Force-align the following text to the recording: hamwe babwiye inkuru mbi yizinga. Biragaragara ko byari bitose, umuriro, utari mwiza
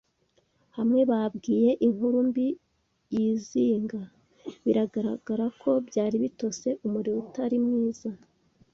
hamwe 0.77 1.01
babwiye 1.11 1.69
inkuru 1.87 2.17
mbi 2.29 2.47
yizinga. 3.13 4.01
Biragaragara 4.65 5.45
ko 5.61 5.69
byari 5.87 6.15
bitose, 6.23 6.67
umuriro, 6.85 7.17
utari 7.25 7.57
mwiza 7.65 8.09